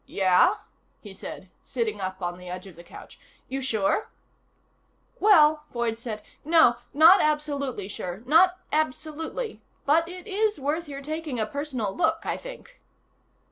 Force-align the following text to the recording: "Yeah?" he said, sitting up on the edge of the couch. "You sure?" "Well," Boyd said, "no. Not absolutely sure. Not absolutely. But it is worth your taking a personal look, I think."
"Yeah?" 0.07 0.55
he 1.03 1.13
said, 1.13 1.51
sitting 1.61 2.01
up 2.01 2.23
on 2.23 2.39
the 2.39 2.49
edge 2.49 2.65
of 2.65 2.75
the 2.75 2.83
couch. 2.83 3.19
"You 3.47 3.61
sure?" 3.61 4.09
"Well," 5.19 5.67
Boyd 5.71 5.99
said, 5.99 6.23
"no. 6.43 6.77
Not 6.91 7.21
absolutely 7.21 7.87
sure. 7.87 8.23
Not 8.25 8.57
absolutely. 8.73 9.61
But 9.85 10.07
it 10.09 10.25
is 10.25 10.59
worth 10.59 10.89
your 10.89 11.03
taking 11.03 11.39
a 11.39 11.45
personal 11.45 11.95
look, 11.95 12.21
I 12.23 12.35
think." 12.35 12.81